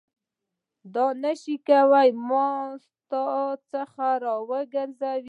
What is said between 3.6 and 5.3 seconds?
څخه راوګرځوي.